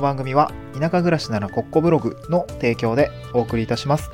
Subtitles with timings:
[0.00, 4.10] の番組は田舎暮らしならコッコブログの提供でお送りいたします。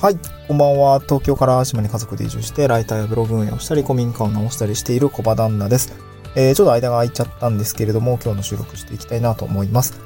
[0.00, 1.00] はい、こんばんは。
[1.00, 5.94] 東京から島に家族で移住して、ライターやブログ運営をしたり、古民家を直したりしている小場旦那です。
[6.36, 9.98] えー、ちょっと間が空いちゃったんですけれども、今日の収録していきたいなと思います。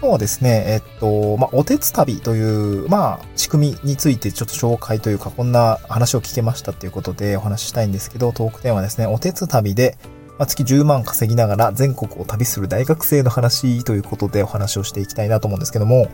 [0.00, 9.96] 今日はですね、えっと、まあ、おてつ旅という、まあ、仕組みについてちょっと紹介というか、こんな話を聞けましたということでお話ししたいんですけど、トークテーマですね、おてつ旅で、
[10.38, 16.08] まあ、月10万稼ぎながら全国を旅する大学生の話ということでお話をしていきたいなと思うんですけども、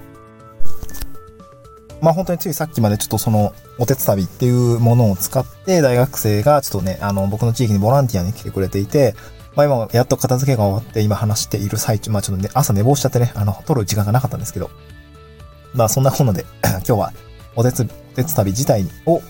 [2.00, 9.14] まあ本当についさっきまでちょっとそのお手伝旅っていうものを使って大学生がちょっとね、あの僕の地域にボランティアに来てくれていて、
[9.54, 14.70] まあ今やっと片付けが終わって今話している最中、まあちょっとね、朝寝坊しちゃってね、あの、撮る時間がなかったんですけど、
[15.74, 17.12] まあそんなこんなで 今日は
[17.54, 19.22] お手つ、お手伝旅自体を、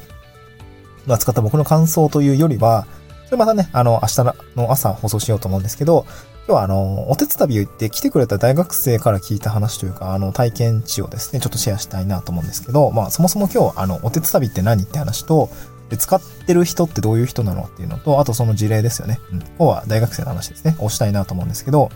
[1.06, 2.86] まあ使った僕の感想というよりは、
[3.30, 6.04] それまたね、あの、明日の朝放送しようと思うんですけど、
[6.48, 15.48] 今日はあの、お手伝いを行って来てくれた大学生から聞いた話というか、あの、体験値をですね、ちょっとシェアしたいなと思うんですけど、まあ、そもそも今日、あの、お手伝いって何って話と、
[15.90, 19.20] で、使ってる人ってどういう人なのっていうのと、あとその事例ですよね。
[19.30, 19.38] うん。
[19.38, 21.88] 今日は大学生の話ですね、をしたいなと思うんですけど、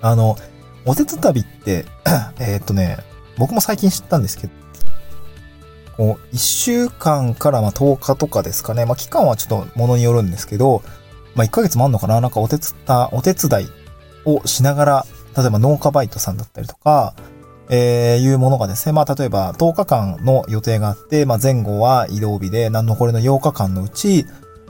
[0.00, 0.36] あの、
[0.84, 1.86] お手伝いって、
[2.40, 2.98] えっとね、
[3.38, 4.52] 僕も最近知ったんですけど、
[5.96, 8.84] こう、1週間からま10日とかですかね。
[8.84, 10.82] まあ、期間はちょっとものによるんですけど、
[11.34, 13.68] まあ、1ヶ月もあんのかななんかお手伝い、お手伝い
[14.24, 17.14] をしながら、例えば農家バイトさんだったりとか、
[17.68, 24.24] えー、いうものがですね、まあ、例えば10日間の予定があって、まあ、前後は移動日で、残りの8日間のうち、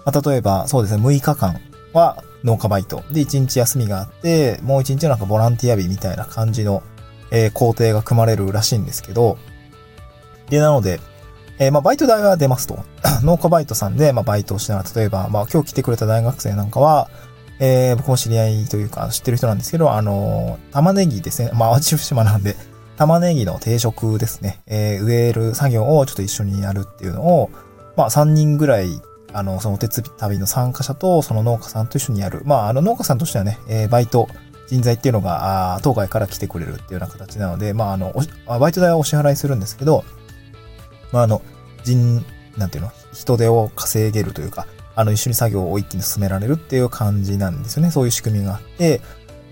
[0.04, 1.60] まあ、例えばそうですね、6日間
[1.92, 3.02] は農家バイト。
[3.10, 6.82] で、1日休みがあって、もう1日なんかボランティア日みたいな感じの、
[7.30, 9.36] えー、工程が組まれるらしいんですけど、
[10.48, 11.00] で、なので、
[11.58, 12.78] えー、まあ、バイト代は出ますと。
[13.22, 17.08] 農家バイトさんで、まあ、バイトをしながら、例えば、まあ、今日来てくれた大学生なんかは、
[17.58, 21.50] えー、僕も知り合いというか、知ってる人なんですけど、あのー、玉ねぎですね。
[21.54, 22.56] まあ、淡路島なんで、
[22.96, 24.60] 玉ねぎの定食ですね。
[24.66, 27.50] えー、植える作業をちょっと一緒にやるっていうのを、
[27.96, 29.00] まあ、3人ぐらい、
[29.32, 32.42] あの、そのお手伝い旅の参加者と、その農家さんと一緒にやる。
[32.44, 34.28] まあ、あの、農家さんとしてはね、え、バイト、
[34.68, 38.14] 人材っていうのが、あ当該から来てくれるっていうような形なので、まあ、あの、
[38.46, 40.04] バイト代はお支払いするんですけど、
[41.12, 41.42] まあ、あの、
[41.84, 42.24] 人、
[42.56, 47.90] なんていうの、人手を稼げるというか、あの、一緒に作業を一気に進められるっていう感じなんですよね。
[47.90, 49.00] そういう仕組みがあって、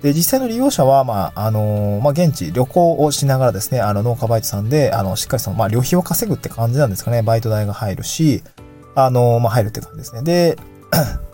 [0.03, 7.23] で、実際の利用者は、まあ、あのまあ、現地旅行をしながらですね、あの、農家バイトさんで、あの、しっかりその、まあ、旅費を稼ぐって感じなんですかね。
[7.23, 8.43] バイト代が入るし、
[8.95, 10.23] あのまあ、入るって感じですね。
[10.23, 10.59] で、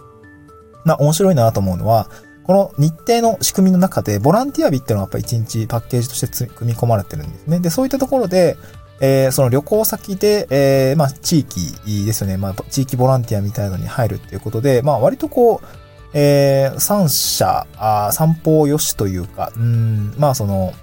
[0.85, 2.09] まあ、面白いなと思うのは、
[2.45, 7.61] この日程の仕組みの中で、ボランティア日っていうのがやっぱ1日パッケージとして組み込まれてるんですね。
[7.61, 8.57] で、そういったところで、
[9.01, 12.37] えー、その旅行先で、えー、まあ、地域ですよね。
[12.37, 15.67] まあ、地域ボランティアみたいなのに入るっていうことで、まあ、割とこう、
[16.13, 20.75] えー、三者、あ三方よしというか、うん、まあ、その、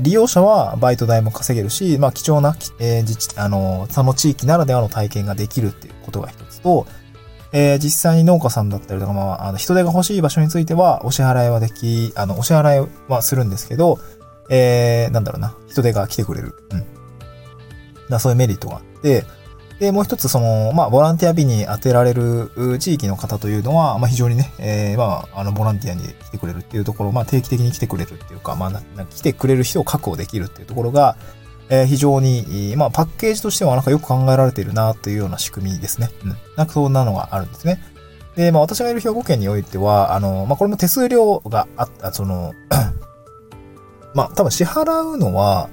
[0.00, 6.86] 利用者はバイト代も稼げるし、まあ、貴重な、えー、自治、あの、その地域ならではの体験ができるっていうことが一つと、
[7.52, 13.98] えー、実際に農家さんだったりとか、まあ、あの、人手が欲しい場所については、お支払いはでき、あの、お支払いはするんですけど、
[14.50, 16.54] えー、なんだろうな、人手が来てくれる。
[16.72, 16.95] うん。
[18.10, 19.24] だそういうメリットがあって、
[19.78, 31.16] で、もう一つ、その、まあ、ボランティア日に当てられる地域の方というのは、まあ、非常にね、えー、まあ、あの、ボランティアに来てくれるっていうところ、まあ、定期的に来てくれるっていうか、まあ、来てくれる人を確保できるっていうところが、
[31.68, 36.08] えー、非常に、まあ、パッケージとしてはなんかよく考えられているなというような仕組みですね。
[36.24, 36.36] うん。
[36.56, 37.82] なんかそんなのがあるんですね。
[38.36, 42.52] で、まあ、私がいる兵庫県においては、あの、まあ、これも手数料があった、その、
[44.14, 45.68] まあ、多分支払うのは、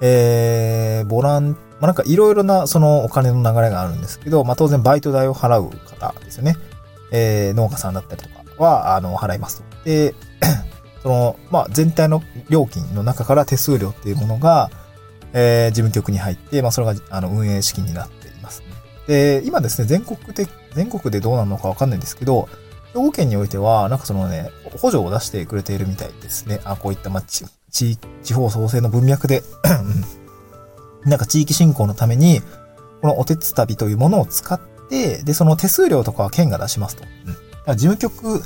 [0.00, 6.56] えー、ボランティア、まあ、なんかいろいろなそのお金の流れがあるんですけど、まあ、当然バイト代を払う方ですよね。
[7.12, 9.84] えー、農家さんだったりとかは、あの、払いますと。
[9.84, 10.14] で、
[11.02, 14.70] その、まあ、全体の料金の中から手数料っていうものが、
[15.32, 18.62] えー、事務局に入って、まあ、それが、あの、運営資金になっています。
[19.06, 22.48] で、今ですね、全国的、全国でどうなのかわかんないんですけど、
[22.92, 24.50] 兵庫県においては、なんかそのね、
[24.80, 26.60] 補助を出してくれているみたいですね。
[26.64, 27.44] あ、こういった、まあ、地、
[28.22, 29.42] 地方創生の文脈で、
[31.06, 32.42] なんか地域振興のために、
[33.00, 34.60] このお手つ旅というものを使っ
[34.90, 37.04] て、で、その手数料とかは県が出しますと。
[37.26, 37.32] うん。
[37.32, 38.42] だから事務局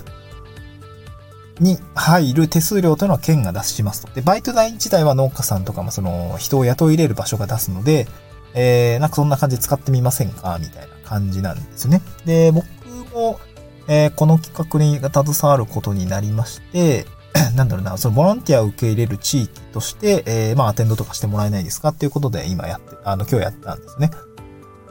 [1.61, 4.13] に入る手数料というのは県が出しますと。
[4.13, 8.07] で、バイト代自体は農家さんとかもその人を雇い入れる場所が出すので、
[8.55, 12.03] えー、なんかそんな感じで使ってみませんかみたいな感じなんですよね。
[12.25, 12.67] で、僕
[13.15, 13.39] も、
[13.89, 17.07] えー、この企画に携わることになりまして、
[17.55, 24.11] なんだろうな、そのボランティアを受け入れる地域として、えー、まあアテンドとかしてもらえないですかっていうことで今やって、あの、今日やったんですね。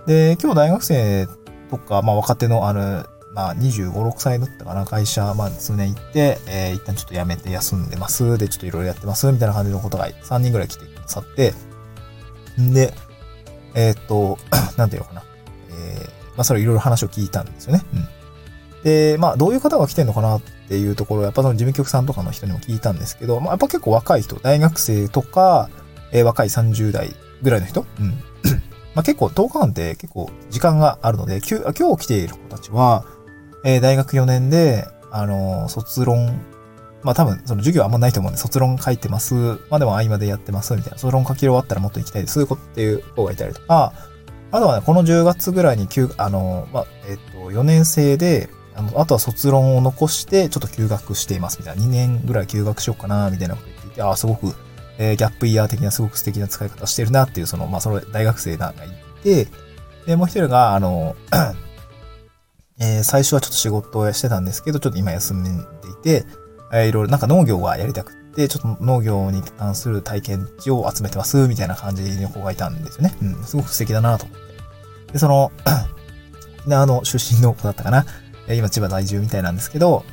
[0.07, 1.27] で、今日大学生
[1.69, 8.37] とか、まあ若手のある、まあ、25、6歳だったかな、会社、まあ、数年行って、えー、一旦ちょっと辞めて休んでます。
[8.37, 9.31] で、ちょっといろいろやってます。
[9.31, 11.53] みたいな感じのことが3人ぐらい来てくださって、
[12.59, 12.93] んで、
[13.75, 14.39] えー、っと、
[14.77, 15.23] なんていうのかな。
[15.69, 17.83] えー、まあ、それいろいろ話を聞いたんですよね。
[17.93, 18.07] うん。
[18.83, 25.69] で、まあ、どういう方が来てんのかなっていうところ、やっぱその事務局さんとかの人にも聞いたんですけど、まあ、やっぱ結構若い人、大学生とか、
[26.11, 28.09] えー、若い30代ぐらいの人、うん。
[28.95, 33.05] まあ、結構10日間って結構時間があるので、きゅ今日来ている子たちは、
[33.65, 36.39] えー、大学4年で、あのー、卒論、
[37.03, 39.33] まあ多分、その授業あんまないと思うんで、卒論書いてます。
[39.69, 40.97] まあでも合間でやってます、みたいな。
[40.97, 43.93] 卒論書き終わったらもっと行きたいです、っていう子がいたりとか、
[44.51, 45.87] あとはね、この10月ぐらいに、
[46.17, 48.49] あのー、まあ、えっ、と、4年生で、
[48.79, 51.83] あの、あとは卒論を残して、ちょっと休学しています、みたいな。
[51.83, 54.55] 2年ぐらい休学しようかな、みたいなこと言っていて、ああ、すごく、
[54.97, 59.47] えー、ギャップイヤー的なすごく素敵な使い方してるなっていう、その、まあ、その大学生がいて、
[60.05, 61.15] で、もう一人が、あの、
[62.79, 65.53] えー、最初はちょっと仕事をしてたんですけど、ちょっと今休んでい
[66.01, 66.25] て、
[66.71, 73.15] えー、いろいろなんか農業がやりたくて、ちょっと農業に関する体験値を集めてます、みたいな感じの子がいたんですよね。
[73.21, 75.13] うん、すごく素敵だなと思って。
[75.13, 75.51] で、その、
[76.61, 78.05] 沖縄の出身の子だったかな。
[78.55, 80.03] 今千葉在住みたいなんですけど、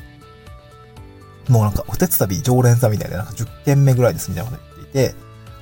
[1.49, 5.15] もうなんかお手伝い常連さんみたいで、なんか10件目ぐらいですみたいなこと言っていて、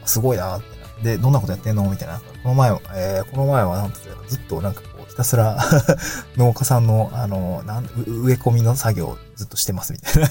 [0.05, 0.75] すごいなって。
[1.03, 2.19] で、どんなことやってんのみたいな。
[2.43, 5.57] この前は、えー、この前はなんてずっとなんかこう、ひたすら
[6.37, 10.29] 農家さんの、あの、なん、植え込みの作業をずっとしてますみたいな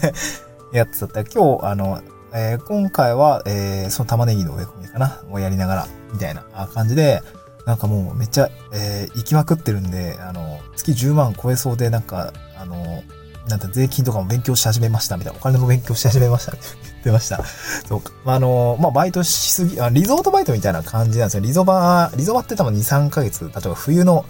[0.73, 2.01] やつだった、今日、あの、
[2.33, 6.43] えー、今回は、えー、その玉ねぎの植え込みかなをやりながら、みたいな
[6.73, 7.23] 感じで、
[7.67, 13.03] なんかもうめっちゃ、えー、行きまくってるんで、あの、月10万超えそうで、なんか、あの、
[13.49, 17.43] なんか税金とかも勉強し始めましたみたいな、お金も勉強し始めましたって 言ってました。
[17.89, 18.13] そうか。
[18.27, 21.41] あ、の、まあ、バイトしすぎあ、リゾートバイトみたいな感じなんですよ。
[21.41, 24.25] リゾバ、リゾバって多分2、3ヶ月、例えば冬の、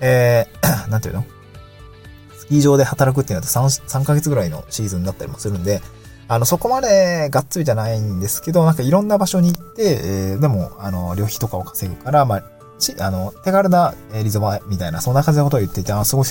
[0.00, 1.24] えー、 なんていうの？
[2.38, 5.80] スキー場で働くっていうのは 3, 3ヶ月ぐらいのシーズンだったりもするんで、
[6.28, 12.42] あの、そこまでがっつりじゃないんですけど、なんかいろんな場所に行って、えー、でも、あの、旅費とかを稼ぐから、まあ、
[12.78, 16.26] ち、あの、手軽なリゾバみたいな、そんな感じのことを言っていて、あ、すごい、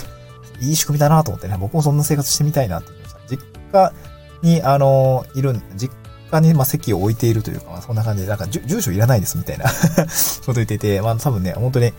[0.61, 3.19] いい仕組みだなと思ってね、僕もそんな生活してみたいなって言いました。
[3.27, 3.93] 実家
[4.41, 5.93] に、あの、いる、実
[6.31, 9.65] 家に、まあ、席を置いているというか、まあ、そんな感じで、なんか、住所いらないですみたいな
[10.45, 11.93] こと言っていて、まあ、多分ね、本当に、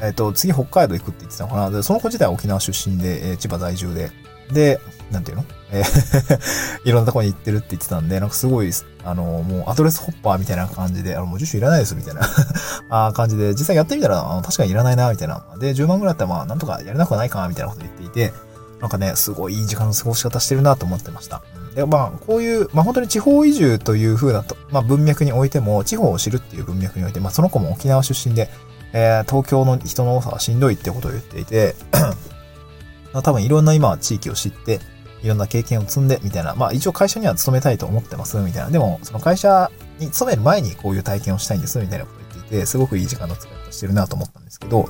[0.00, 1.70] えっ、ー、と、次北海道行くって言ってたのかな。
[1.70, 4.10] で、その子自体は沖縄出身で、えー、千葉在住で、
[4.52, 4.80] で、
[5.10, 5.44] なんていうの？
[5.70, 5.82] え
[6.84, 8.70] ーいろんなとこに行ってるって言ってたんで、なんかすごい、
[9.04, 12.22] あの、もうアドレスホッパーみたいな感じで、あの、もう住所いらないです、みたいな
[13.08, 15.44] あ感じで、実際やってみたら、あの確かにいらないな、みたいな。
[15.58, 18.32] で、10万ぐらいだったら、まあ、なんとかやれなくはないか、みたいなこと言っていて、
[18.80, 21.42] なんかね、すごいいい時間の過ごし方してるなと思ってました。
[21.74, 28.48] で、まあ、こういう、まあ本当に地方移住という風なと、まあ文脈においても、地方を知るっていう文脈において、まあその子も沖縄出身で、
[28.92, 31.74] えー、東京の人の多さはしんどいってことを言っていて
[33.12, 34.80] 多分いろんな今は地域を知って、
[35.22, 36.54] いろんな経験を積んで、みたいな。
[36.54, 38.70] まあ一応会社には勤めたいと思ってます、みたいな。
[38.70, 44.88] でも、その会社に勤める前にこういう体験をしたいんです、みたいなことを言っていて、すごくいい時間の使い方してるなと思ったんですけど、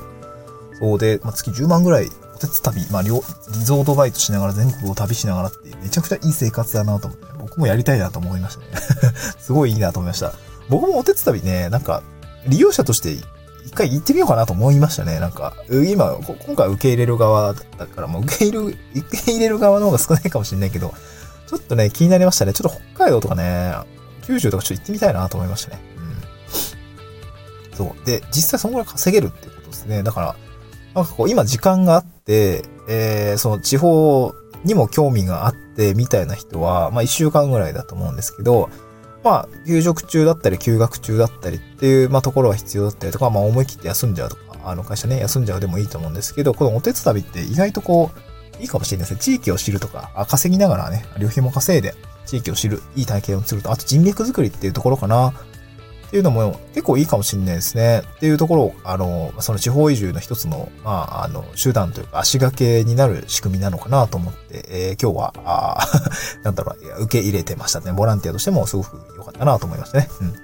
[0.79, 8.67] そうで、まあ、月10万ぐらい、おてつ旅、まあ、リゾートバイトしながら全国を旅しながらって、めちゃくちゃいい生活だなと思って、僕もやりたいなと思いましたね。
[9.39, 10.33] すごいいいなと思いました。
[10.69, 12.01] 僕もおてつ旅ね、なんか、
[12.47, 13.17] 利用者として
[13.65, 15.19] 一回行ってみようかなと思いましたね。
[15.19, 20.93] なんか、今、今回受け入れる側だから、もう受け入れる、 受け入れる側の方が少ないかもしれないけど、
[21.47, 22.53] ちょっとね、気になりましたね。
[22.53, 23.73] ちょっと北海道とかね、
[24.23, 25.81] 九州とかちょっと行ってみたいなと思いましたね。
[27.71, 27.77] うん。
[27.77, 28.05] そう。
[28.05, 30.03] で、実際そのぐらい稼げるっていうことですね。
[30.03, 30.35] だから、
[30.93, 34.33] なんかこう、今時間があって、えー、その地方
[34.63, 38.69] にも興味があって、みたいな人は、まあ一週間ぐらいだと思うんですけど、
[39.23, 49.19] まあ、休職中だったり、休学中だったりっていう、まあ、ところは必要だったりとか、まあ、思い切って休んじゃうとか、あの会社ね、休んじゃうでもいいと思うんですけど、このお手伝いって意外とこう、いいかもしれないですね。
[49.21, 51.95] 地域を知るとか、あ稼ぎながらね、旅費も稼いで、
[52.25, 55.33] 地域を知る、いい体験をすると、あと人脈作りっていうところかな。
[56.09, 58.01] っていうのも結構いいかもしれないですね。
[58.15, 65.87] っていうところを、あの、その地方移住の一つの、まあ、あの、手段というか足掛けになる仕組みなのかなと思って、えー、今日は、あ
[66.41, 67.91] なんだろう、受け入れてましたね。
[67.91, 70.09] ボランティアとしてもすごく良かったなと思いましたね。
[70.19, 70.27] うん。
[70.27, 70.39] まあ、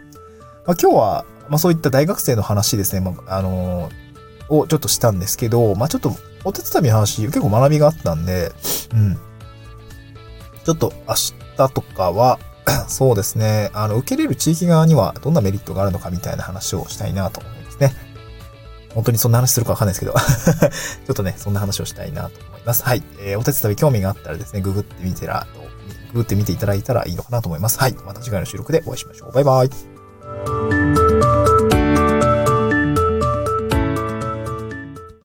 [0.68, 8.52] 今日は、まあそういった大学生の話ですね、まあ、あのー、をちょっとしたんですけど、まあちょっとお手伝いの話結構学びがあったんで、
[8.94, 9.18] うん。
[10.64, 11.16] ちょっと明
[11.58, 12.40] 日とかは、
[12.88, 13.70] そうですね。
[13.74, 17.94] あの、受けれる地域側にはどんなメリットがあるのかみたいな話をしたいなと思いますね。
[18.94, 20.14] 本当にそんな話するかわかんないですけど
[21.06, 22.84] ちょっとね、そんな話をしたいなと思います。
[22.84, 23.04] はい。
[23.20, 25.48] えー、お手伝い興味があったらですね、ググってみてら、
[26.14, 27.78] ググってみていただいたらいいのかなと思います。
[27.78, 27.96] はい。
[28.06, 29.32] また次回の収録でお会いしましょう。
[29.34, 29.95] バイバイ。